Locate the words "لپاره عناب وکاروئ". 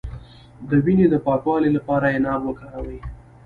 1.77-2.99